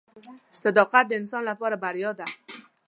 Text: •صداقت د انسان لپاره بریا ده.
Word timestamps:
•صداقت 0.61 1.03
د 1.07 1.11
انسان 1.19 1.43
لپاره 1.49 1.75
بریا 1.83 2.11
ده. 2.19 2.25